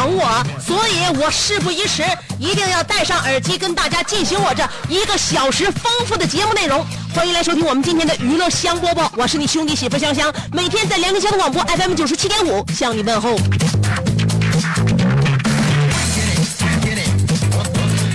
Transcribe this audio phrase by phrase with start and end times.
[0.00, 2.02] 等我，所以我事不宜迟，
[2.38, 6.82] 一定要戴上耳机跟大家进行我这一个小时丰富的节目内容。
[7.14, 13.36] 欢迎来收听我们今天的娱乐香饽饽，我是你兄弟媳妇香香，每天在辽宁交通广播 FM 九十七点五向你问候。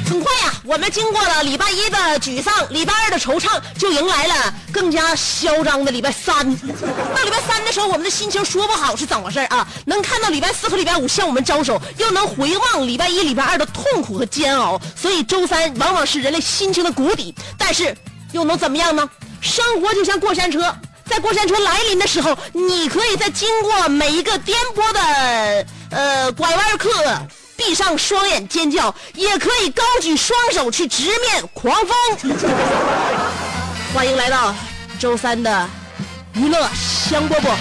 [0.10, 6.36] 很快呀，我们经过了礼拜一的沮丧，礼拜二的惆怅，就迎来了更加嚣张的礼拜三。
[6.36, 9.66] 到礼拜三的时候，我们的心情说不好是怎么回事啊？
[9.86, 17.34] 能看到礼拜四和礼拜五向我们招手，又能回望礼拜一、礼拜二的痛苦和煎熬，所以周三往往是人类心情的谷底。
[17.58, 17.96] 但是
[18.34, 19.10] 又能怎么样呢？
[19.40, 20.76] 生活就像过山车。
[21.10, 26.92] 在过山车来临的时候，你可以在经过每一个颠簸的呃拐弯刻，
[27.56, 32.28] 闭上双眼尖叫，也可以高举双手去直面狂风。
[33.96, 34.54] 欢迎来到
[35.00, 35.70] 周三的
[36.34, 37.56] 娱乐香饽饽。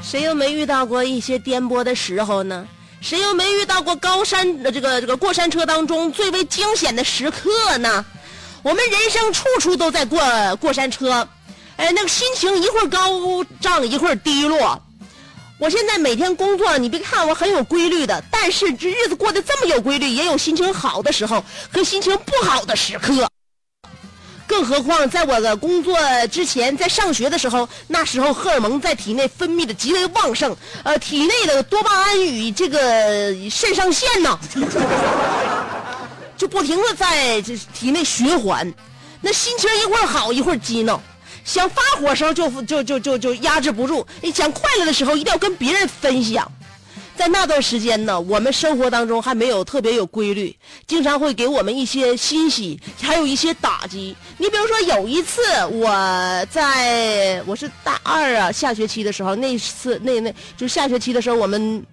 [0.00, 2.64] 谁又没遇到过一些颠簸的时候呢？
[3.00, 8.04] 谁又没遇到过高山的这个这个过山车当中最为惊险的时刻呢？
[8.62, 10.22] 我们人生处处都在过
[10.60, 11.26] 过山车，
[11.74, 14.80] 哎，那个心情一会儿高涨一会儿低落。
[15.60, 23.28] 我现在每天工作，你别看我很有规律的，但是这日子过得这么有规律，也有心情好的时候和心情不好的时刻。
[24.46, 25.98] 更何况在我的工作
[26.28, 32.80] 之前，在上学的时候，那时候荷尔蒙在体内分泌的极为旺盛，呃，体内的多巴胺与这个
[33.50, 34.40] 肾上腺呢，
[36.38, 38.72] 就不停的在这体内循环，
[39.20, 41.02] 那心情一会儿好一会儿激闹，
[41.44, 46.50] 想发火时候就就就就就压制不住，你想快乐的时候一定要跟别人分享。
[47.16, 50.56] 在那段时间呢，我们生活当中还没有特别有规律，
[50.86, 54.16] 经常会给我们一些欣喜，还有一些打击。
[54.38, 55.90] 你比如说有一次，我
[56.50, 61.84] 在我是大二啊下学期的时候，那次那那就下学期的时候，我们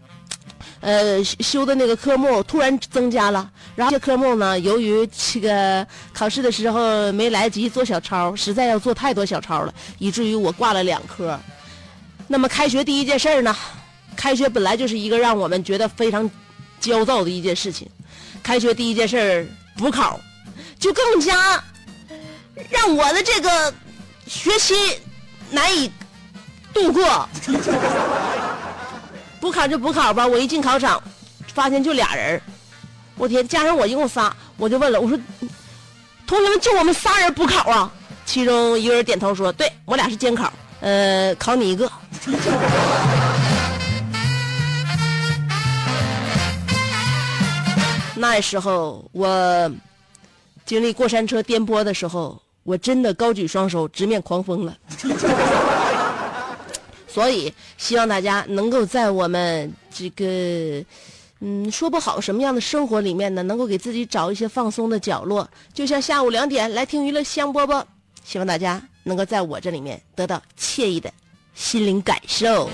[0.79, 11.39] 呃修的那个科目突然增加了，然后这科目呢，由于这个考试的时候没来得及做小抄，实在要做太多小抄了，以至于我挂了两科。
[12.27, 13.55] 那么开学第一件事呢？
[14.15, 16.29] 开学本来就是一个让我们觉得非常
[16.79, 17.87] 焦躁的一件事情，
[18.41, 20.19] 开学第一件事补考，
[20.79, 21.63] 就更加
[22.69, 23.73] 让我的这个
[24.25, 24.73] 学习
[25.51, 25.91] 难以
[26.73, 27.29] 度过。
[29.47, 31.01] 补考就补考吧，我一进考场，
[31.53, 32.41] 发现就俩人
[33.15, 35.17] 我天，加上我一共仨，我就问了，我说
[36.27, 37.89] 同学们就我们仨人补考啊？
[38.25, 40.51] 其中一个人点头说，对我俩是监考，
[40.81, 41.89] 呃，考你一个。
[48.15, 49.71] 那时候我
[50.65, 54.75] 经历过山车颠簸的时候，我真的高举双手直面狂风了。
[57.17, 60.85] 所以希望大家能够在我们这个
[61.39, 67.83] 嗯说不好什么样的生活里面呢，能够给自己找一些放松的角落，就像下午两点来听娱乐香饽饽，
[68.23, 71.11] 希望大家能够在我这里面得到惬意的
[71.55, 72.69] 心灵感受。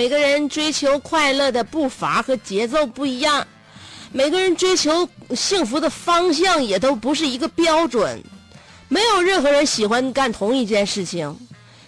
[0.00, 3.46] 每个人追求快乐的步伐和节奏不一样，
[4.12, 5.06] 每个人追求
[5.36, 8.18] 幸福的方向也都不是一个标准。
[8.88, 11.38] 没有任何人喜欢干同一件事情。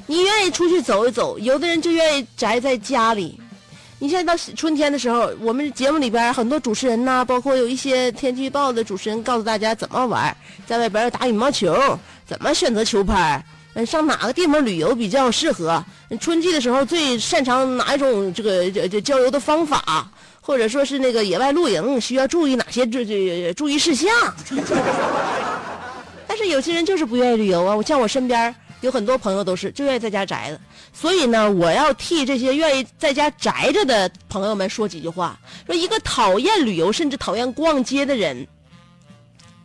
[0.06, 3.41] 你愿意出去走一走，有的人就愿意宅在家里。
[3.99, 10.37] 你现在到春天的时候，我们节目里边很多主持人呐，包括有一些天气预报的主持人，告诉大家怎么玩，
[10.67, 13.43] 在外边打羽毛球，怎么选择球拍，
[13.75, 15.85] 嗯，上哪个地方旅游比较适合，
[16.21, 20.11] 春季的时候最擅长哪一种这个这这郊游的方法，
[20.41, 24.11] 或者说是那个野外露营需要注意哪些这这注意事项。
[26.27, 28.55] 但是有些人就是不愿意旅游啊，我像我身边。
[28.83, 30.59] 有很多朋友都是就愿意在家宅着，
[30.93, 35.39] 所以呢，我要替这些愿意在家宅着的朋友们说几句话。
[35.65, 38.45] 说一个讨厌旅游甚至讨厌逛街的人，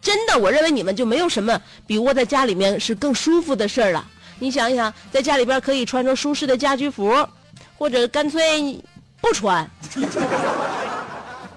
[0.08, 4.08] 真的，我认为你们就没有什么比窝在家里面是更舒服的事儿了。
[4.40, 7.14] 你想一想，在家里边可以穿着舒适的家居服，
[7.78, 8.82] 或者干脆
[9.20, 9.70] 不穿，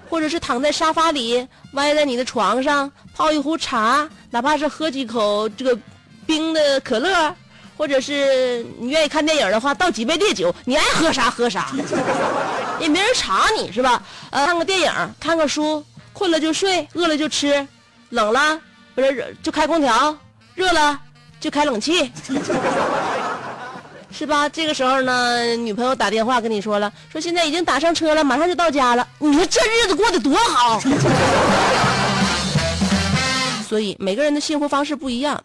[0.09, 5.79] 或者是躺在沙发里，歪在你的床上泡一壶茶，哪怕是喝几口这个
[6.25, 7.33] 冰的可乐。
[7.77, 11.71] 或者是你愿意看电影的话，倒几杯烈酒，你爱喝啥喝啥，
[12.81, 14.03] 也没人查你是吧？
[14.29, 17.65] 呃，看个电影，看个书，困了就睡，饿了就吃，
[18.11, 18.59] 冷了
[18.93, 20.15] 不是就开空调，
[20.53, 20.99] 热了
[21.39, 22.11] 就开冷气，
[24.11, 24.47] 是吧？
[24.49, 29.07] 这个时候呢，女朋友打电话跟你说了，说现在已经打上车了，马上就到家了。
[29.19, 30.79] 你说这日子过得多好？
[33.67, 35.41] 所以每个人的幸福方式不一样。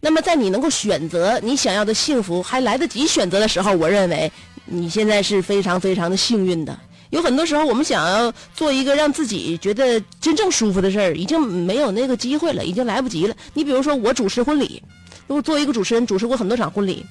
[0.00, 4.32] 那么，在你能够选择你想要的幸福还来得及选择的时候，我认为
[4.64, 6.76] 你现在是非常非常的幸运的。
[7.12, 13.36] 有很多时候，我们想要做一个让自己觉得真正舒服的事儿，已经没有那个机会了，已经来不及了。
[13.52, 14.82] 你比如说，我主持婚礼，
[15.26, 17.04] 我作为一个主持人，主持过很多场婚礼，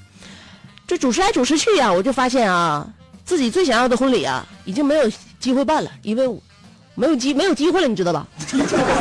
[0.88, 2.92] 这主持来主持去呀，我就发现啊，
[3.24, 5.04] 自己最想要的婚礼啊，已经没有
[5.40, 6.28] 机会办了，因为
[6.96, 8.28] 没有机没有机会了，你知道吧？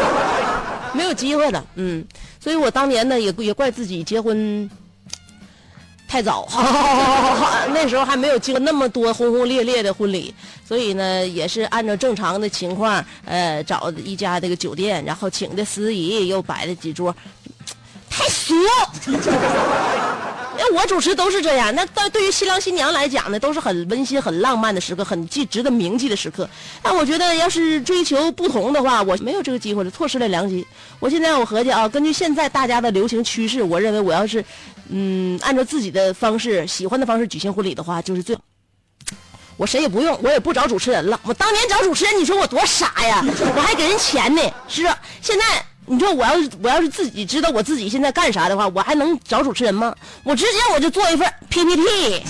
[0.92, 2.04] 没有机会了，嗯。
[2.38, 4.68] 所以我当年呢，也也怪自己结婚
[6.10, 6.48] 太早，
[7.72, 10.34] 那时候还没有经过那么多轰轰烈烈的婚礼，
[10.66, 17.14] 所以呢，也是按照正常的情况，呃，找一家这个酒店，然后请的司仪，又摆了几桌，
[18.10, 18.52] 太俗。
[20.62, 26.46] 那我主持都是这样，那对对于新郎新娘来讲呢，都是很温馨、很浪漫的时刻，很记值得铭记的时刻。
[26.82, 30.66] 但我觉得，要是追求不同的话，我没有这个机会了，错失了良机。
[30.98, 34.44] 我现在我合计啊，根据现在大家的流行趋势，我认为我要是，
[34.90, 38.36] 嗯，按照自己的方式、喜欢的方式举行婚礼的话，就是最。
[39.56, 41.20] 我谁也不用，我也不找主持人了。
[41.22, 43.24] 我当年找主持人，你说我多傻呀？
[43.56, 44.82] 我还给人钱呢，是，
[45.20, 45.44] 现在。
[45.86, 49.92] 你说我要是我要是自己知道我自己现在干啥的话，我还能找主持人吗？
[50.22, 52.22] 我直接我就做一份 PPT，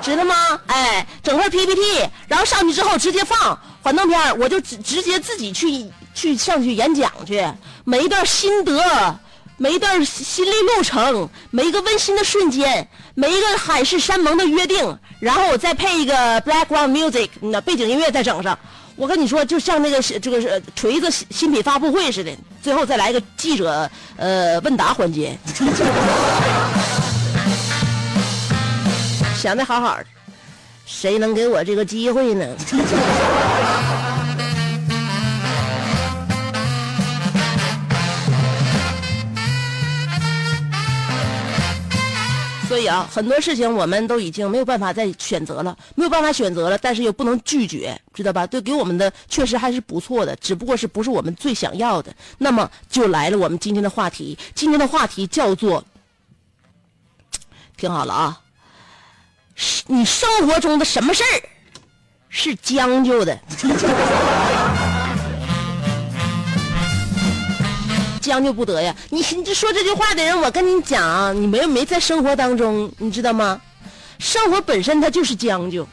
[0.00, 0.34] 知道吗？
[0.66, 5.84] 哎，整份 PPT，然后上去之后直接放幻灯片，我就直直接自己去
[6.14, 7.46] 去上去演讲去，
[7.84, 9.20] 每一段心得，
[9.56, 18.58] 每一段心理路程，每一个温馨的瞬间，每一个海誓山盟的约定，然后我再配一个 background music，那背景音乐再整上。
[18.96, 22.32] 我跟你说，就像那个这个是锤子新品发布会似的，
[22.62, 25.38] 最后再来一个记者呃问答环节。
[29.36, 30.06] 想的好好的，
[30.84, 32.46] 谁能给我这个机会呢？
[42.74, 48.44] 所以啊，很多事情我们都已经没有办法再选择了，没有办法选择了，但是又不能拒绝，知道吧？
[48.48, 52.12] 对，给我们的确实还是不错的，只不过是不是我们最想要的。
[52.36, 55.84] 那么就来了，我们今天的话题，今天的话题叫做，
[57.76, 58.40] 听好了啊，
[59.86, 61.42] 你生活中的什么事儿
[62.28, 63.38] 是将就的？
[68.24, 68.94] 将就不得呀！
[69.10, 73.60] 你你这说这句话的人，我跟你讲，你没没在生活当中，你知道吗？
[74.18, 75.86] 生活本身它就是将就。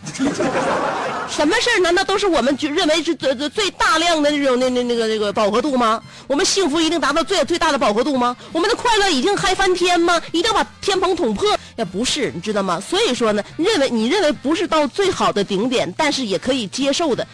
[1.30, 6.02] 什么事儿难道都是我们认为是最最最大量的那种那那那个那个饱和度吗？
[6.28, 8.36] 我们幸福一定达到最最大的饱和度吗？
[8.54, 10.22] 我们的快乐已经嗨翻天吗？
[10.32, 11.58] 一定要把天棚捅破？
[11.78, 12.80] 也不是，你知道吗？
[12.80, 17.28] 所以说呢，认为你认为不是到最好的顶点，但是也可以接受的，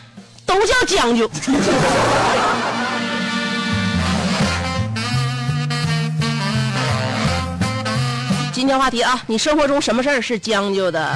[0.46, 1.30] 都叫将就。
[8.58, 11.16] 今天话题啊，你生活中什么事儿是将就的？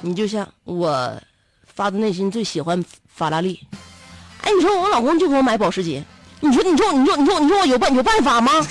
[0.00, 1.14] 你就像我，
[1.74, 2.82] 发自内心最喜欢
[3.14, 3.60] 法拉利。
[4.40, 6.02] 哎，你说我老公就给我买保时捷，
[6.40, 8.52] 你说，你说，你说，你说，你说我有办有办法吗？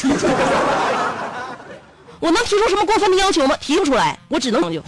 [2.20, 3.55] 我能提出什么过分的要求吗？
[3.62, 4.82] 提不出来，我只能将就。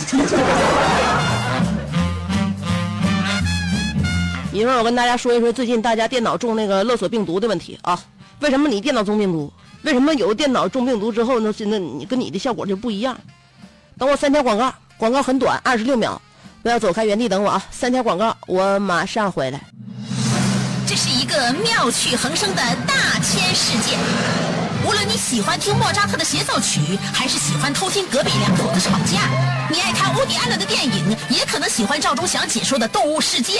[4.57, 7.99] 一会儿我跟大家说一说最近大家电脑中那个勒索病毒的问题啊。
[8.39, 9.53] 为什么你电脑中病毒？
[9.83, 11.53] 为什么有电脑中病毒之后呢？
[11.55, 13.15] 现在你跟你的效果就不一样？
[13.99, 16.19] 等我三条广告，广告很短，二十六秒，
[16.63, 17.63] 不要走开，原地等我啊！
[17.69, 19.61] 三条广告，我马上回来。
[20.87, 23.95] 这是一个妙趣横生的大千世界。
[24.87, 29.29] 无论你喜欢听莫扎特的协奏曲，还是喜欢偷听隔壁两口子吵架，
[29.69, 33.59] 你爱看乌迪安伦的电影，也可能喜欢赵忠祥解说的《动物世界》。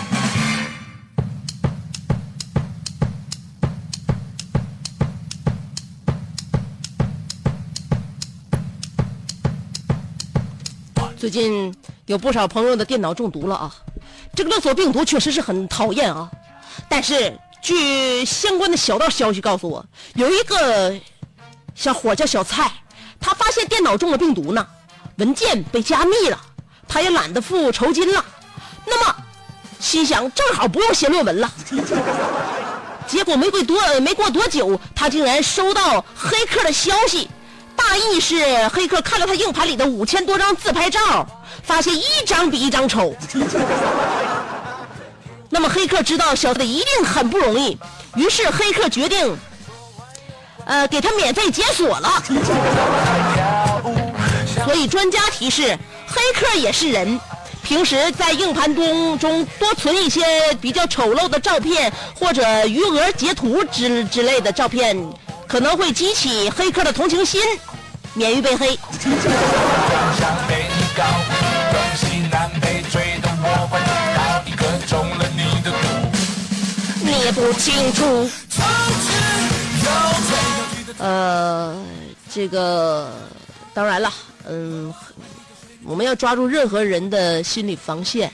[11.21, 11.71] 最近
[12.07, 13.71] 有不少朋友的电脑中毒了啊，
[14.35, 16.27] 这个勒索病毒确实是很讨厌啊。
[16.89, 19.85] 但是据相关的小道消息告诉我，
[20.15, 20.99] 有一个
[21.75, 22.71] 小伙叫小蔡，
[23.19, 24.65] 他发现电脑中了病毒呢，
[25.17, 26.41] 文件被加密了，
[26.87, 28.25] 他也懒得付酬金了。
[28.87, 29.15] 那么
[29.79, 31.51] 心想正好不用写论文了，
[33.05, 37.29] 结果没过多没过多久，他竟然收到黑客的消息。
[37.91, 41.27] 大意是黑客看了他硬盘里的五千多张自拍照，
[41.61, 43.13] 发现一张比一张丑。
[45.51, 47.77] 那么黑客知道小子一定很不容易，
[48.15, 49.37] 于是黑客决定，
[50.63, 52.23] 呃，给他免费解锁了。
[54.63, 57.19] 所以专家提示，黑客也是人，
[57.61, 60.23] 平时在硬盘中中多存一些
[60.61, 64.97] 比较丑陋的照片或者余额截图之之类的照片，
[65.45, 67.41] 可能会激起黑客的同情心。
[68.13, 68.77] 免于被黑。
[77.03, 78.29] 你不清楚。
[80.97, 81.75] 呃，
[82.31, 83.11] 这个
[83.73, 84.11] 当然了，
[84.47, 84.93] 嗯，
[85.83, 88.31] 我们要抓住任何人的心理防线，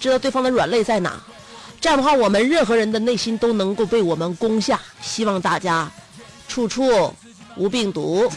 [0.00, 1.12] 知道对方的软肋在哪，
[1.80, 4.80] 这样的话，我们任何人的内心都能够被我们攻下。
[5.00, 5.88] 希望大家
[6.48, 7.14] 处处。
[7.58, 8.30] 无病毒。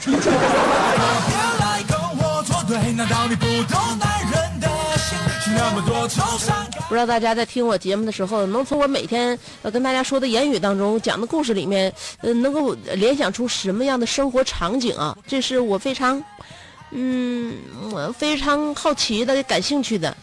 [6.87, 15.17] 不知道大家在听我节目的时候，能从我每天呃跟大家说的言语当中讲的故事里面，呃，能够联想出什么样的生活场景啊？
[15.27, 16.21] 这是我非常，
[16.91, 17.53] 嗯，
[17.91, 20.15] 我非常好奇的、感兴趣的。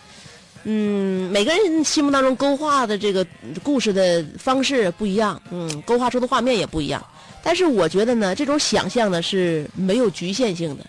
[0.64, 3.26] 嗯，每个人心目当中勾画的这个
[3.62, 7.02] 故事的方式不一样，嗯，勾画出的画面也不一样。
[7.42, 10.84] 但是我觉得呢，这种想象呢是没有局限性的。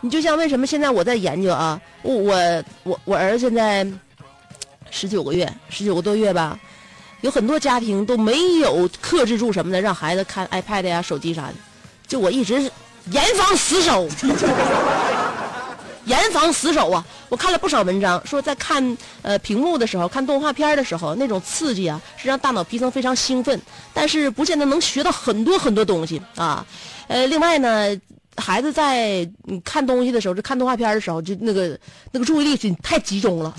[0.00, 3.86] 你就像为什么现在我在研究啊，我我我我儿子现在
[4.90, 6.58] 十九个月，十九个多月吧，
[7.20, 11.54] 有很多家庭都没有克制住什么的，让孩子看 iPad 呀、手机啥的，
[12.06, 12.54] 就我一直
[13.10, 14.08] 严防死守。
[16.06, 17.04] 严防死守啊！
[17.28, 23.60] 我看了不少文章，说在看呃屏幕的时候，看动画片的时候，那种刺激啊，是让大脑皮层非常兴奋，
[23.94, 26.66] 但是不见得能学到很多很多东西啊。
[27.06, 27.96] 呃，另外呢，
[28.36, 29.28] 孩子在
[29.64, 31.78] 看东西的时候，就看动画片的时候，就那个
[32.10, 33.54] 那个注意力是太集中了，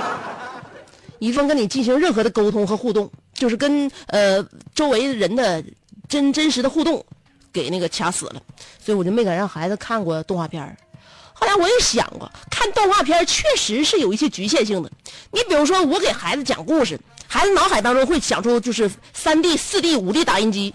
[1.20, 5.64] 一方跟你进行任何的沟通和互动，就是跟呃周围人的
[6.06, 7.02] 真真实的互动
[7.50, 8.42] 给那个掐死了，
[8.78, 10.76] 所以我就没敢让孩子看过动画片
[11.40, 14.90] 后来我也想过，看动画片确实是有一些局限性的。
[15.30, 20.72] 你比如说，我给孩子讲故事，孩子脑海当中会想出就是三 D、四 D、五 D 打印机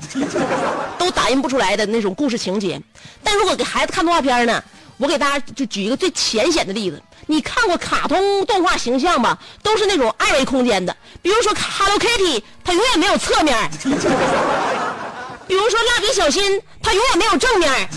[0.97, 2.81] 都打印不出来的那种故事情节。
[3.23, 4.63] 但如果给孩子看动画片呢，
[4.97, 9.37] 我给大家就举一个最浅显的例子：你看过卡通动画形象吧？
[9.61, 13.55] 都是那种二维空间的，比如说 Hello Kitty，它永远没有侧面；
[15.47, 17.87] 比如说蜡笔小新，它永远没有正面。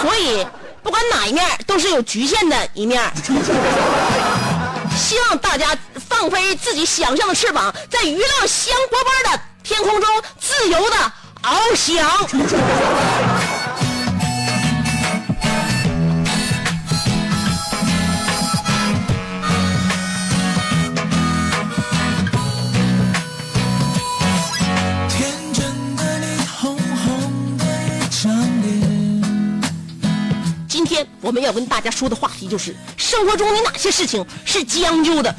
[0.00, 0.46] 所以。
[0.82, 3.02] 不管哪一面都是有局限的一面，
[4.96, 5.76] 希望大家
[6.08, 10.96] 放飞自己想象的翅膀，在娱乐香饽饽的天空中自由的
[11.42, 13.57] 翱翔。
[31.20, 35.34] 我们要跟大家说的话题就是生活中你哪些事情是将就的？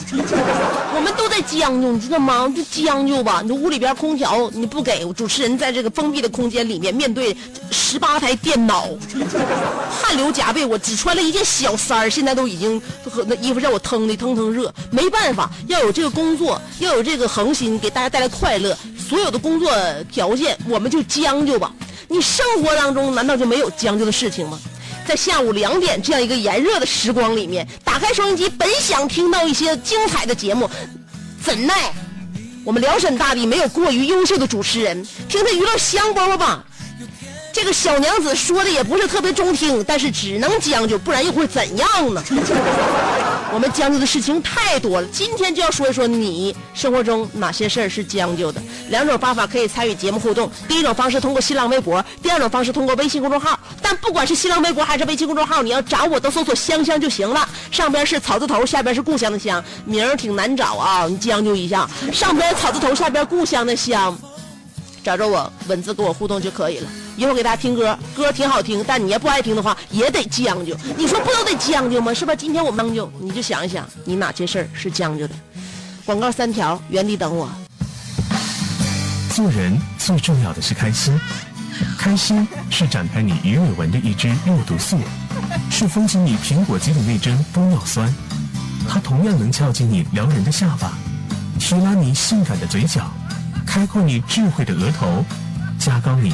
[0.95, 2.51] 我们都在将就，你知道吗？
[2.55, 3.41] 就将就吧。
[3.43, 7.35] 你屋里边空调你不给主持人在这个封闭的空间里面面对
[7.71, 8.87] 十八台电脑，
[9.89, 14.73] 汗流浃背，我只穿了一件小衫儿，现在都已经和那衣服让我腾的腾腾热。
[14.91, 18.77] 没办法，要有这个工作，要有这个恒心，给大家带来快乐。
[18.97, 19.71] 所有的工作
[20.11, 21.71] 条件，我们就将就吧。
[22.07, 24.59] 你生活当中难道就没有将就的事情吗？
[25.09, 30.69] 在下午两点这样一个炎热的时光里面，打开收音机，本想听到一些精彩的节目，
[31.43, 31.91] 怎奈
[32.63, 36.63] 我们辽沈大地没有过于优秀的主持人，听听娱乐香饽饽吧。
[37.51, 42.23] 这个小娘子说的也不是特别中听，但是只能将就，不然又会怎样呢？
[43.51, 48.61] 我们将就的事情太多了，今天就要说一说你生活中哪些事儿是将就的。
[48.89, 53.59] 两种方法可以参与节目互动，第一种方式通过新浪微博，第二种方式通过微信公众号。
[53.81, 57.49] 但不管是新浪微博还是微信公众号，你要找我都搜索“香香”就行了。
[57.71, 61.89] 上边是草字头，下边是故乡的乡，名儿挺难找啊，你将就一下。
[62.13, 64.15] 上边草字头，下边故乡的乡，
[65.03, 66.87] 找着我，文字跟我互动就可以了。
[67.19, 70.73] 一会儿给大家听歌，歌挺好听，但你要不爱听的话，也得将就。
[70.97, 72.13] 你说不都得将就吗？
[72.13, 72.33] 是吧？
[72.33, 75.35] 今天我将就，你就想一想，你哪些事儿是将就的？
[76.05, 77.49] 广告三条，原地等我。
[79.35, 81.19] 做人最重要的是开心，
[81.97, 84.97] 开心是展开你鱼尾纹的一支肉毒素，
[85.69, 88.15] 是封紧你苹果肌的那针玻尿酸，
[88.87, 90.93] 它同样能翘起你撩人的下巴，
[91.59, 93.11] 提拉你性感的嘴角，
[93.67, 95.25] 开阔你智慧的额头。
[95.77, 96.33] 加高你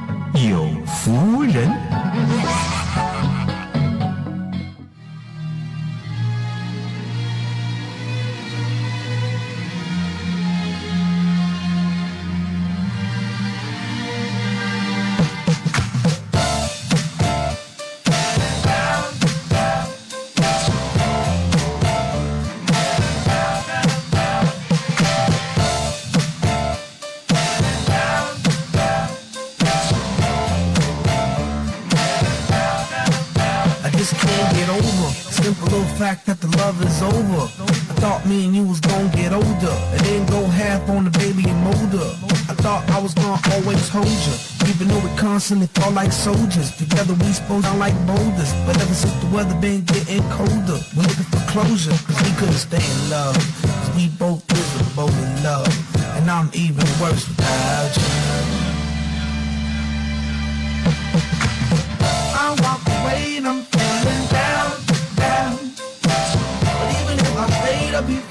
[0.33, 2.80] 有福人。
[35.97, 37.43] Fact that the love is over.
[37.89, 41.11] I thought me and you was gonna get older and then go half on the
[41.11, 41.93] baby and mold.
[42.49, 44.35] I thought I was gonna always hold you,
[44.69, 46.75] even though we constantly fall like soldiers.
[46.75, 51.07] Together we supposed down like boulders, but ever since the weather been getting colder, we're
[51.07, 53.35] looking for closure, cause we couldn't stay in love.
[53.61, 55.71] Cause we both miserable in love,
[56.17, 58.71] and I'm even worse without you.
[62.43, 63.70] I walk away and I'm
[68.01, 68.23] I'm feeling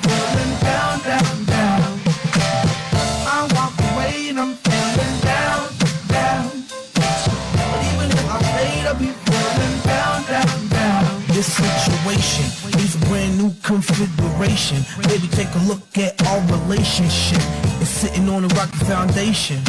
[9.86, 10.68] down, down.
[10.78, 11.22] Down.
[11.28, 12.44] This situation
[12.76, 14.82] needs a brand new configuration.
[15.08, 17.38] Baby, take a look at our relationship.
[17.80, 19.62] It's sitting on a rocky foundation.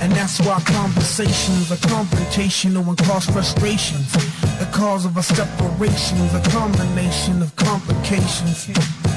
[0.00, 4.12] And that's why conversations are confrontational and cause frustrations.
[4.58, 8.68] The cause of our separation is a combination of complications.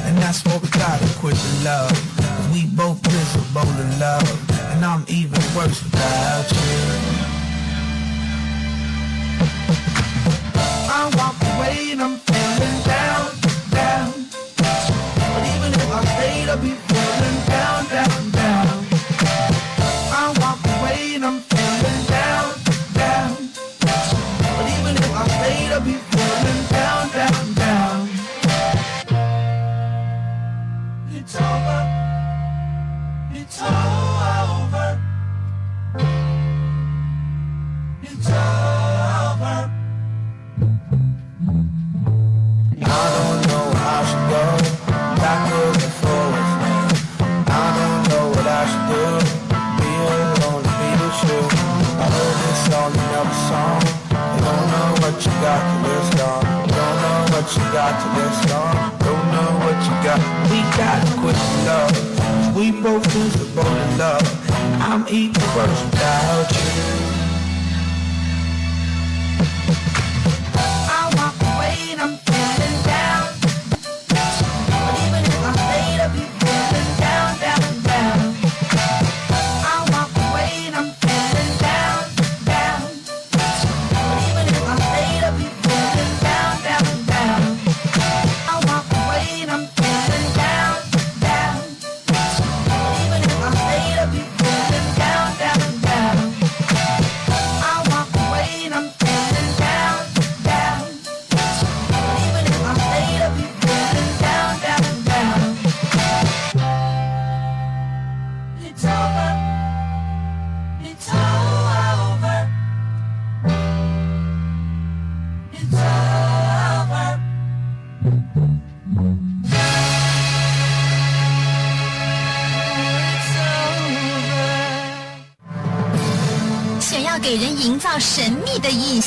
[0.10, 2.52] And that's why we gotta quit the love.
[2.52, 4.28] We both miserable in love.
[4.72, 7.29] And I'm even worse without you.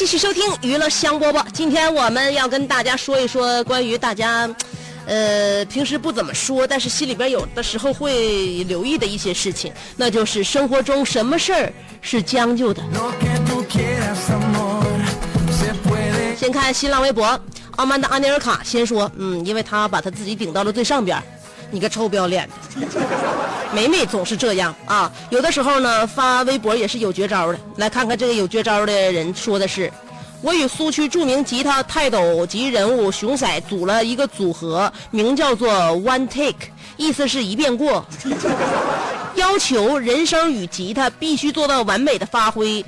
[0.00, 1.44] 继续收听娱乐香饽饽。
[1.52, 4.48] 今天我们要跟大家说一说关于大家，
[5.04, 12.82] 呃，平时不怎么说，但是心里边有的时候会留意的一些事情，那就是生活中什么事儿是将就的。
[16.34, 17.38] 先看新浪微博，
[17.72, 21.22] 傲慢的阿尼尔卡先说，嗯，因为他把他自己顶到了最上边，
[21.70, 22.54] 你个臭不要脸的。
[23.72, 27.58] 梅梅总是这样啊，有的时候呢发微博也是有绝招的。
[27.76, 29.92] 来看看这个有绝招的人说的是，
[30.42, 38.04] 我与苏区著名吉他泰斗级人物熊仔组了一个组合，名叫做 One Take，意思是一遍过。
[39.36, 42.84] 要求人声与吉他必须做到完美的发挥，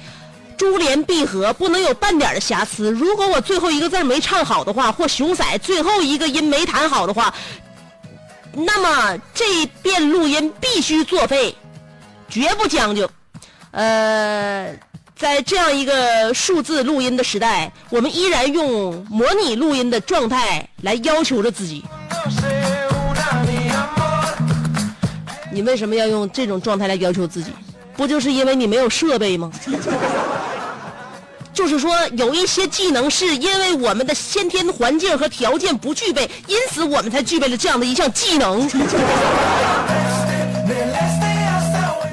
[0.57, 2.90] 珠联璧合，不能有半点的瑕疵。
[2.90, 7.33] 如果我最后一个字没唱好的话，或熊仔最后一个音没弹好的话，
[8.53, 11.55] 那么这一遍录音必须作废，
[12.29, 13.11] 绝不将就。
[13.71, 14.75] 呃，
[15.17, 21.85] 在这样一个数字录音的时代，我们依然用模拟录音的状态来要求着自己。
[25.51, 27.53] 你为什么要用这种状态来要求自己？
[27.95, 29.53] 不就是因为你没有设备吗？
[31.53, 38.69] 就是说，有一些技能是因为我们的先天环境和条件不具备，因此我们才具备了这样的一项技能。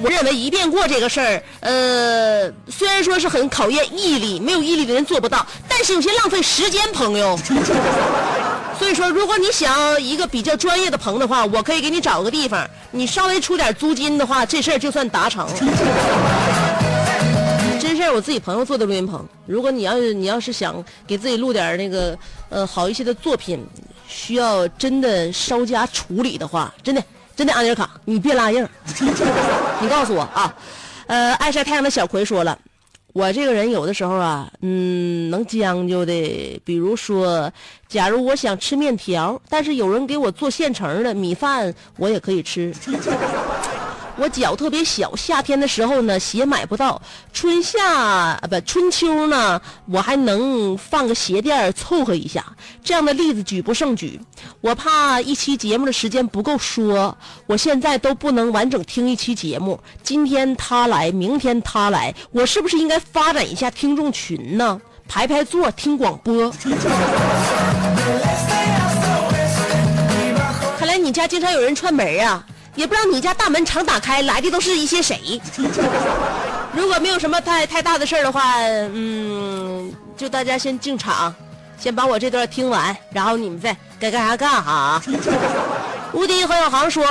[0.01, 7.37] 我认为一遍过这个事儿，呃，虽然说是很考验毅力，没有毅力的人做不到，但是有些浪费时间，朋友。
[8.79, 15.53] 所以说，如果你想一个比较专业的棚的话，我可以给你找个地方，你稍微出点租金的话，这事儿就算达成了。
[17.99, 19.27] 真事儿，我自己朋友做的录音棚。
[19.45, 23.61] 如果你要是你要是想给自己录点那个呃好一些的作品，
[24.07, 27.03] 需要真的稍加处理的话，真的
[27.35, 28.65] 真的安妮卡，你别拉硬，
[29.81, 30.55] 你告诉我啊。
[31.07, 32.57] 呃，爱晒太阳的小葵说了，
[33.11, 37.51] 我这个人有的时候啊，嗯，能将就的，比如说，
[37.89, 42.73] 假如我想吃面条，但是有人给我做现成的米饭，我也可以吃。
[44.19, 47.01] 我脚特别小，夏天的时候呢鞋买不到，
[47.31, 52.45] 春夏啊不春秋呢我还能放个鞋垫儿凑合一下。
[52.83, 54.19] 这样的例子举不胜举，
[54.59, 59.79] 我怕一期节目的时间不够说，我现在都不能完整听一期节目。
[60.03, 64.81] 今天他来，明天他来，我是不是应该发展一下听众群呢？
[65.07, 66.51] 排排座听广播。
[70.77, 72.45] 看来你家经常有人串门啊。
[72.79, 75.19] 也不知道你家大门常打开，来的都是一些谁。
[76.73, 81.35] 如果没有什么太太大的事儿的话，嗯，就大家先进场，
[81.77, 85.01] 先把我这段听完，然后你们再该干啥干啥。
[86.13, 87.05] 无敌何小航说：“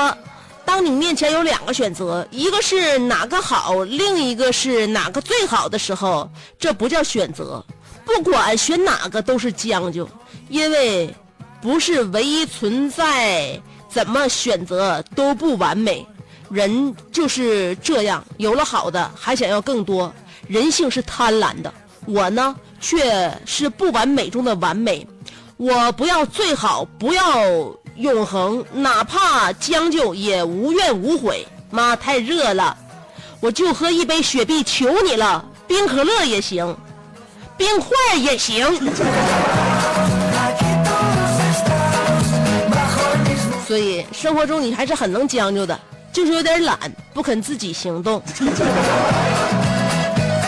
[0.65, 7.63] 当你面前有两个选择，一个是哪个好，另一个是哪个最好的时候，这不叫选择。
[8.07, 10.09] 不管选哪个都是将就，
[10.49, 11.15] 因为
[11.61, 16.07] 不是唯一存在，怎么选择都不完美。
[16.51, 20.13] 人就是这样，有了好的还想要更多，
[20.47, 21.73] 人性是贪婪的。
[22.07, 25.07] 我呢，却是不完美中的完美。
[25.59, 27.45] 我不要最好，不要
[27.97, 31.47] 永恒，哪怕将就也无怨无悔。
[31.71, 32.75] 妈，太热了，
[33.41, 36.75] 我就喝一杯雪碧，求你了，冰可乐也行，
[37.59, 38.67] 冰块也行。
[43.69, 45.79] 所以生活中你还是很能将就的，
[46.11, 46.79] 就是有点懒，
[47.13, 48.23] 不肯自己行动。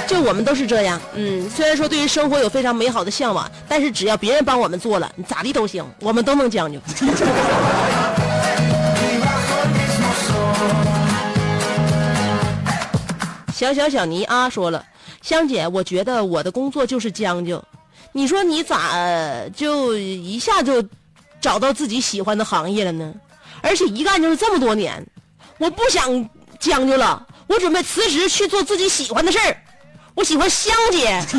[0.09, 6.81] 就我们都是这样，嗯，虽然说对于生活有非常美好的向往，但是只要别人帮我们做了，你咋地都行，我们都能将就。
[13.53, 14.83] 小小小尼啊说了，
[15.21, 17.63] 香姐，我觉得我的工作就是将就。
[18.13, 18.95] 你说你咋
[19.55, 20.83] 就一下就
[21.41, 23.15] 找到自己喜欢的行业了呢？
[23.63, 25.07] 而且一干就是这么多年，
[25.59, 29.57] 我不想将就了，我准备辞职去做自己喜欢的事儿。
[30.15, 31.23] 我喜欢香姐。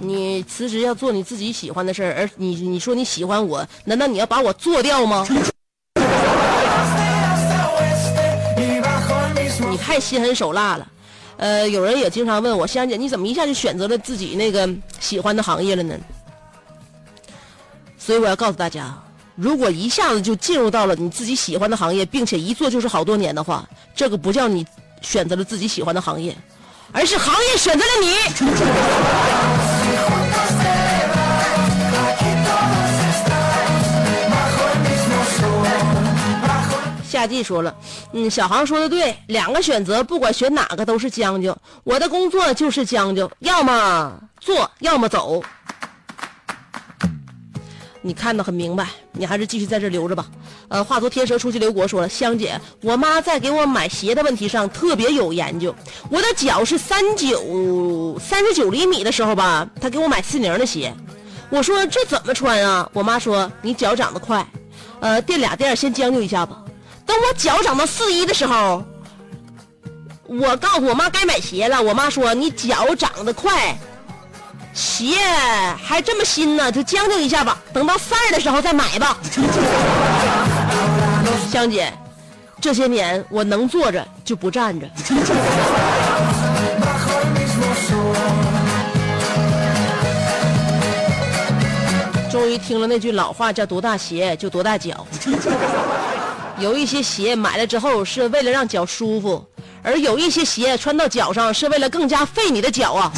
[0.00, 5.26] 你辞职要做你自己喜欢的事儿，而你你说你喜欢我，难道你要把我做掉吗？
[9.70, 10.86] 你太心狠手辣了。
[11.38, 14.68] 呃，有人也经常问我，香姐，你怎么一下就选择了自己那个
[15.00, 15.94] 喜欢的行业了呢？
[18.06, 18.96] 所以我要告诉大家，
[19.34, 24.64] 如果一下子就进入到了你自己喜欢的行业，并且一做就是好多年的话，这个不叫你
[25.00, 26.32] 选择了自己喜欢的行业，
[26.92, 28.14] 而是行业选择了你。
[37.02, 37.74] 夏季说了，
[38.12, 41.58] 嗯，小航说的对，两个选择，不管选哪个都是将就。
[41.82, 45.42] 我的工作就是将就，要么做，要么走。
[48.06, 50.26] 你看得很明白，你还是继续在这留着吧。
[50.68, 55.74] 呃，化作天蛇出去留国说了，香姐，我妈在给我买鞋的问题上特别有研究。
[56.08, 60.94] 我的脚是三九三十九厘米的时候吧，她给我买四零的鞋。
[61.50, 62.88] 我说这怎么穿啊？
[62.92, 64.46] 我妈说你脚长得快，
[65.00, 66.62] 呃，垫俩垫先将就一下吧。
[67.04, 68.84] 等我脚长到四一的时候，
[70.28, 71.82] 我告诉我妈该买鞋了。
[71.82, 73.76] 我妈说你脚长得快，
[74.76, 75.16] 鞋
[75.82, 77.56] 还这么新呢，就将就一下吧。
[77.72, 79.16] 等到三儿的时候再买吧。
[81.50, 81.90] 香姐，
[82.60, 84.86] 这些年我能坐着就不站着。
[92.30, 95.06] 终于听了那句老话，叫多大鞋就多大脚。
[96.60, 99.42] 有一些鞋买了之后是为了让脚舒服，
[99.82, 103.10] 而有一些鞋穿到脚上是为了更加费你的脚啊！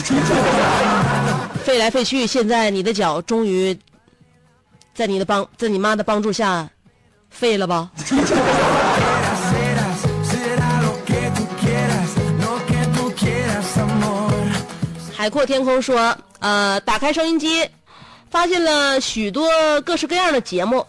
[1.69, 3.79] 飞来飞去，现在你的脚终于
[4.95, 6.67] 在你的帮，在你妈的帮助下
[7.29, 7.91] 废了吧？
[15.15, 17.69] 海阔天空说，呃，打开收音机，
[18.31, 20.87] 发现了许多各式各样的节目。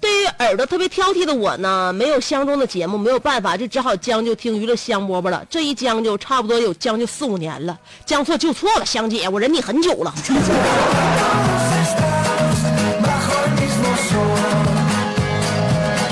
[0.00, 5.44] 对于耳朵特别挑剔的我呢，没有相中的节目，没有办法，就只好将就听娱乐香饽饽了。
[5.50, 8.86] 这一将就，差不多有将就四五年了，将错就错了。
[8.86, 10.14] 香姐，我忍你很久了。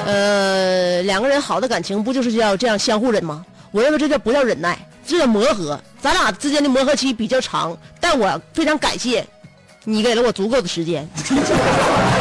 [0.06, 3.44] 呃，两个人好的感情不就是要这样相互忍吗？
[3.70, 5.78] 我认为这叫不叫忍耐，这叫磨合。
[6.00, 9.26] 咱俩之间的磨合期比较长，但我非常感谢
[9.84, 11.08] 你给了我足够的时间。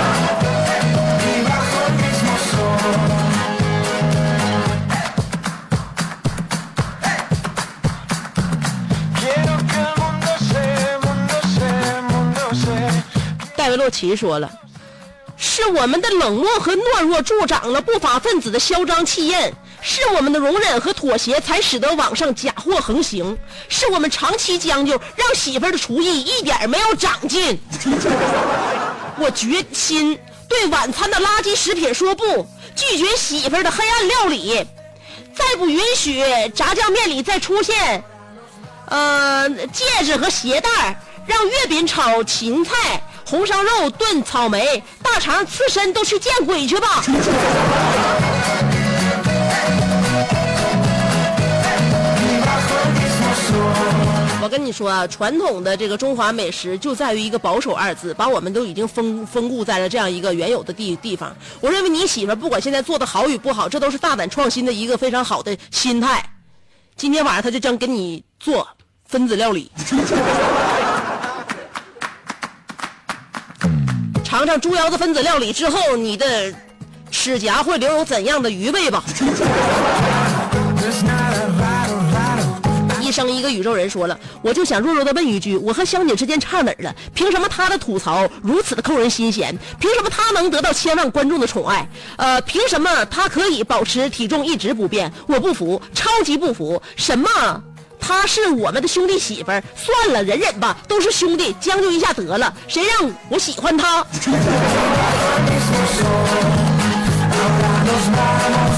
[13.74, 14.52] 维洛奇说了
[15.36, 23.36] ：“是我们的冷漠和懦弱助长了不法分子的嚣张气焰，是我们的容忍和妥协才使得网上假货横行，
[23.70, 27.60] 是我们长期将就，让媳妇儿的厨艺一点没有长进。
[29.18, 34.64] 我决心对晚餐的垃圾食品说不，拒绝媳妇儿的黑暗料理，
[35.34, 38.04] 再不允许炸酱面里再出现，
[38.88, 47.04] 呃，戒指和鞋带，让月饼炒芹菜。”红烧肉炖草莓，大肠刺身都去见鬼去吧！
[54.42, 61.34] 我跟你说啊，传统的这个中华美食就在于一个保守二字，把我们都已经封封固在了这样一个原有的地地方。
[61.62, 66.30] 我认为你媳妇不管现在做的好与不好，这都是大胆创新的一个非常好的心态。
[66.96, 68.68] 今天晚上她就将给你做
[69.08, 69.72] 分子料理。
[74.34, 76.52] 尝尝猪腰子分子料理之后，你的
[77.12, 79.04] 齿颊会留有怎样的余味吧？
[83.00, 86.96] 一生一个宇宙人说了，我就想弱弱的问一句：我和香姐之间差哪儿了？
[87.14, 89.56] 凭什么她的吐槽如此的扣人心弦？
[89.80, 91.88] 凭什么她能得到千万观众的宠爱？
[92.18, 95.14] 呃，凭什么她可以保持体重一直不变？
[95.28, 96.82] 我不服，超级不服！
[96.96, 97.30] 什么？
[98.06, 102.54] 她是我们的兄弟媳妇儿，算了，忍忍吧，都是兄弟，将就一下得了。
[102.68, 104.06] 谁让我喜欢她？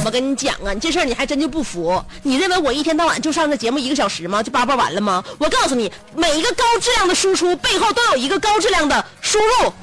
[0.06, 2.00] 我跟你讲啊，你这事儿你还真就不服。
[2.22, 4.44] 你认为我一天到晚就上这节目一个小时吗？
[4.44, 5.24] 就叭叭完了吗？
[5.40, 9.74] 我告诉你，每一个高质量的输出背后都有一个高质量的输入。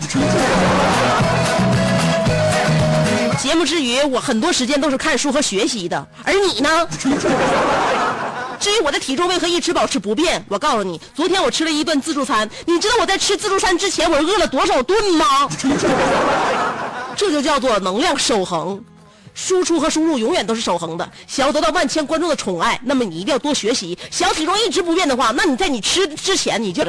[3.39, 6.87] 节目之余，我很多时间都是看书和学习的，而你呢？
[8.63, 15.49] 至于我的体重为何一直保持不变，我告诉你，昨天我吃了一顿自助餐，你知道我在吃自助餐之前我饿了多少顿吗？
[17.17, 18.81] 这就叫做能量守恒。
[19.35, 21.11] 输出和输入永远都是守恒的。
[21.27, 23.99] 想要得到万千观众的宠爱，那么你一定要多学习。
[24.13, 26.85] 想体重一直不变的话，那你在你吃之前你就。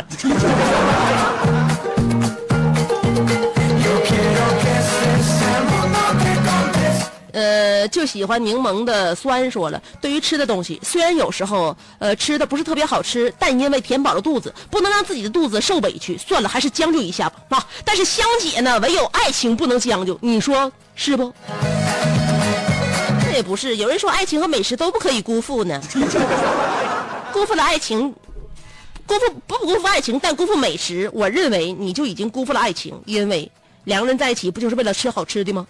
[7.87, 17.67] 就喜欢柠檬的酸说了，对于吃的东西，虽然有时候呃吃的不是特别好吃，但因为填饱了肚子，不能让自己的肚子受委屈，算了，还是将就一下吧啊！
[17.85, 21.33] 但是香姐呢，唯有爱情不能将就，你说是不？
[23.25, 25.81] 那也不是，有人说爱情和美食都不可以辜负呢，
[27.31, 28.13] 辜负了爱情，
[29.07, 33.51] 辜负不辜负爱情，但辜负美食，我认为你就已经辜负了爱情，因为
[33.85, 35.65] 两个人在一起不就是为了吃好吃的吗？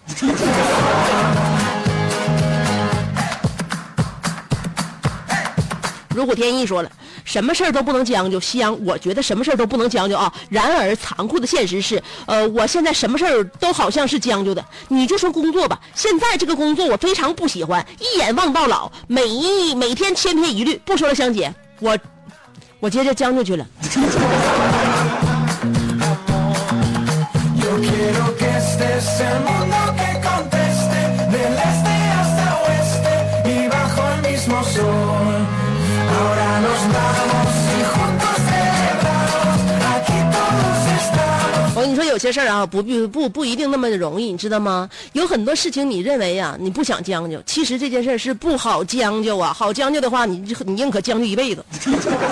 [6.14, 6.90] 如果天意说了，
[7.24, 10.32] 什么事儿都不能将就，夕阳，我觉得什么事儿都不能将就啊。
[10.48, 14.64] 然而残酷的现实是，呃，我现在什么事儿都好像是将就的。
[14.88, 20.80] 你就说工作吧，现在这个工作我非常不喜欢，一眼望到老，每一每天千篇一律。
[20.84, 21.98] 不说了，香姐，我
[22.78, 23.66] 我接着将就去了。
[41.94, 44.90] 你说，有些事儿啊，不必不不一定那么容易，你知道吗？
[45.12, 49.52] 有很多事情你认为啊，你不想将就，其实这件事儿是不好将就啊。
[49.52, 51.64] 好将就的话，你你宁可将就一辈子。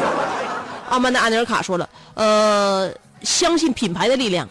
[0.91, 4.49] 阿曼达·安尼尔卡说了，呃，相信品牌的力量，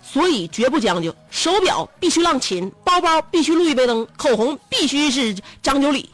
[0.00, 1.12] 所以绝不将就。
[1.32, 6.08] 手表必须浪琴，包包必须路易威登，口红必须是张九里，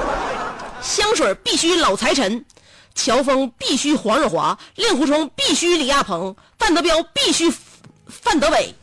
[0.80, 2.42] 香水必须老财神，
[2.96, 7.52] 乔峰必须黄日华，令狐冲必须李亚鹏，范德彪必须
[8.08, 8.74] 范德伟，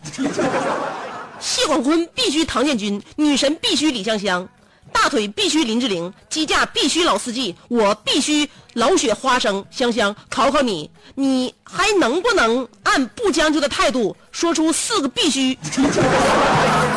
[1.42, 4.48] 谢广坤必须唐建军，女神必须李香香，
[4.94, 9.66] 大腿必须林志玲，机架必须老司机，我必须老雪花生。
[9.72, 15.58] 香香，考考你，你还能不能按不将就的态度说出四个必须？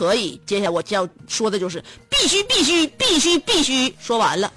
[0.00, 4.50] 可以，接下来我要说的就是必须必须必须必须，说完了。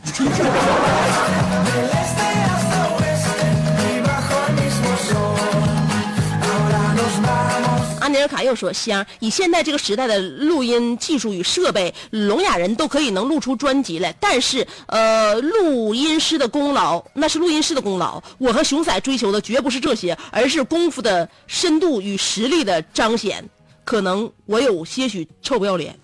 [8.00, 14.16] 安尼尔卡又说：“香，以现在这个时代的录音技术与设备，聋哑人都可以能录出专辑来。
[14.22, 18.24] 但是，呃，录音师的功劳那是录音师的功劳。
[18.38, 23.44] 我和熊仔追求的绝不是这些，而是功夫的深度与实力的彰显。
[23.84, 25.97] 可能我有些许臭不要脸，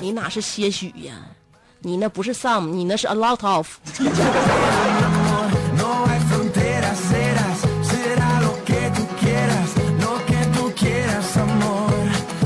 [0.00, 1.14] 你哪是些许呀？
[1.80, 3.68] 你那不是 some，你那是 a lot of。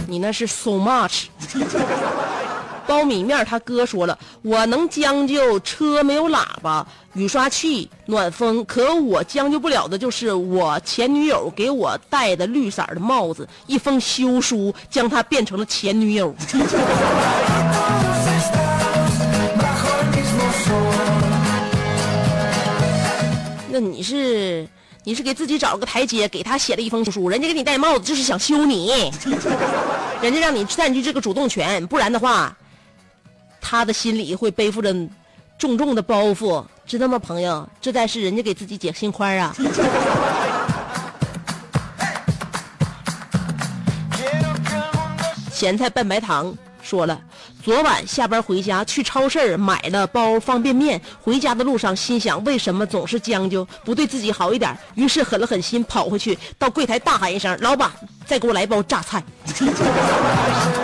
[0.06, 1.28] 你那是 so much。
[2.86, 16.34] 苞米面他哥说了，我能将就车没有喇叭、雨刷器、暖风，可我将就不了的就是我前女友给我戴的绿色的帽子，一封休书将她变成了前女友。
[23.74, 24.68] 那你是
[25.02, 29.10] 你是给自己找了个台阶，给他写了一封书，人家给你戴帽子就是想休你，
[30.20, 32.54] 人家让你占据这个主动权，不然的话，
[33.62, 34.92] 他的心里会背负着
[35.56, 37.66] 重重的包袱，知道吗，朋友？
[37.80, 39.54] 这才是人家给自己解心宽啊
[45.50, 46.52] 咸菜拌白糖
[46.82, 47.18] 说了，
[47.62, 54.76] 昨晚下班回家，去超市买了包方便面，回家的路上心想，为什么总是将就，不对自己好一点？
[54.96, 57.88] 于是狠了狠心，跑回去到柜台大喊一声：“老板，
[58.26, 59.22] 再给我来包榨菜。”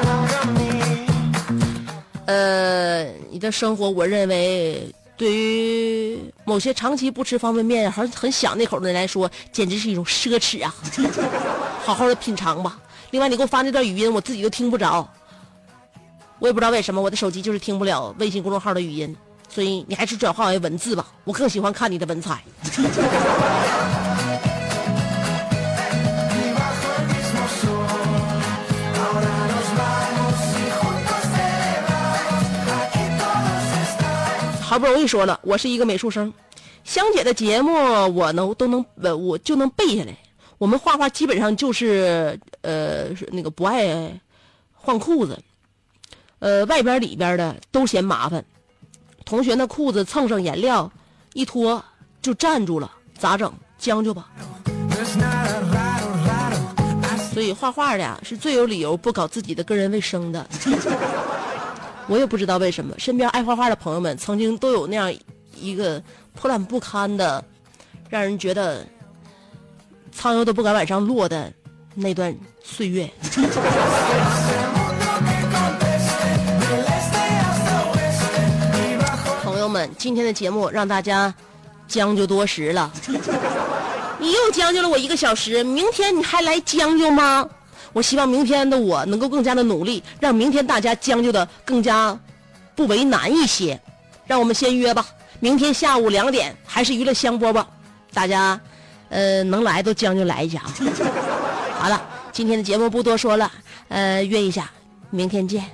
[2.28, 10.74] 呃，你的生活，我认为对于某些长期不吃方便面、还很想那口的人来说，简直是一种奢侈啊！
[11.82, 12.78] 好好的品尝吧。
[13.12, 15.08] 另外，你给我发那段语音，我自己都听不着。
[16.38, 19.16] 我也不知道为什么我的手机就是听不了微信公众号的语音，
[19.48, 22.42] 所以你还是转化为文字吧，我更喜欢看你的文采。
[34.68, 36.30] 好不容易说了，我是一个美术生，
[36.84, 37.72] 香姐的节目
[38.14, 38.84] 我能都能
[39.18, 40.14] 我就能背下来。
[40.58, 44.12] 我们画画基本上就是呃那个不爱
[44.74, 45.38] 换裤子。
[46.40, 48.44] 呃，外边里边的都嫌麻烦。
[49.24, 50.92] 同学那裤子蹭上颜料，
[51.32, 51.82] 一脱
[52.20, 53.50] 就站住了，咋整？
[53.78, 54.28] 将就吧。
[57.32, 60.46] 所以画画的呀，是最有理由不搞自己的个人卫生的。
[62.08, 65.14] 我也不知道为什么，身边爱画画的朋友们曾经都有那样
[65.54, 66.02] 一个
[66.34, 67.44] 破烂不堪的，
[68.08, 68.86] 让人觉得
[70.10, 71.52] 苍蝇都不敢往上落的
[71.94, 72.34] 那段
[72.64, 73.08] 岁月。
[79.42, 81.34] 朋友们，今天的节目让大家
[81.86, 82.90] 将就多时了。
[84.18, 87.48] 你又将就了我一个小时，明天你还来将就吗？
[87.92, 92.18] 我希望明天的我能够更加的努力，让明天大家将就的更加
[92.74, 93.80] 不为难一些。
[94.26, 95.06] 让我们先约吧，
[95.40, 97.64] 明天下午两点还是娱乐香饽饽，
[98.12, 98.60] 大家
[99.08, 100.74] 呃能来都将就来一下啊。
[101.80, 102.00] 好了，
[102.32, 103.50] 今天的节目不多说了，
[103.88, 104.70] 呃约一下，
[105.10, 105.64] 明天见。